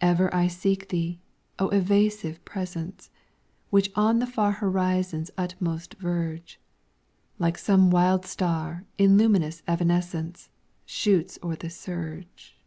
[0.00, 1.20] Ever I seek Thee,
[1.60, 3.08] O evasive Presence,
[3.70, 6.58] Which on the far horizon's utmost verge,
[7.38, 10.50] Like some wild star in luminous evanescence,
[10.86, 12.58] Shoots o'er the surge.